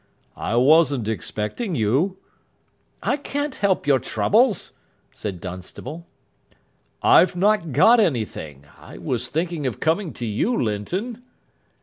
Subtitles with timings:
[0.35, 2.17] "I wasn't expecting you."
[3.03, 4.71] "I can't help your troubles,"
[5.13, 6.07] said Dunstable.
[7.03, 8.65] "I've not got anything.
[8.79, 11.21] I was thinking of coming to you, Linton."